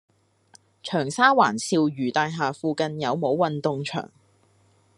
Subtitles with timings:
[0.81, 4.09] 長沙灣肇如大廈附近有無運動場？